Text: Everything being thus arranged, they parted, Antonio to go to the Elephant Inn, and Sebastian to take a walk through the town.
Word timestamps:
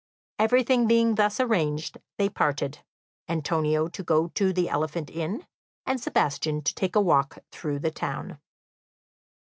Everything 0.39 0.87
being 0.87 1.13
thus 1.13 1.39
arranged, 1.39 1.99
they 2.17 2.27
parted, 2.27 2.79
Antonio 3.29 3.87
to 3.89 4.01
go 4.01 4.29
to 4.29 4.51
the 4.51 4.67
Elephant 4.67 5.11
Inn, 5.11 5.45
and 5.85 6.01
Sebastian 6.01 6.63
to 6.63 6.73
take 6.73 6.95
a 6.95 6.99
walk 6.99 7.37
through 7.51 7.77
the 7.77 7.91
town. 7.91 8.39